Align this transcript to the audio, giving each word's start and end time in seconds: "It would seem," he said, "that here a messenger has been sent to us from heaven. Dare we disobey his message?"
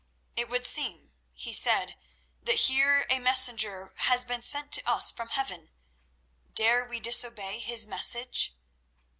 "It 0.35 0.49
would 0.49 0.65
seem," 0.65 1.13
he 1.31 1.53
said, 1.53 1.95
"that 2.41 2.55
here 2.55 3.05
a 3.11 3.19
messenger 3.19 3.93
has 3.97 4.25
been 4.25 4.41
sent 4.41 4.71
to 4.71 4.89
us 4.89 5.11
from 5.11 5.29
heaven. 5.29 5.69
Dare 6.55 6.83
we 6.83 6.99
disobey 6.99 7.59
his 7.59 7.85
message?" 7.85 8.55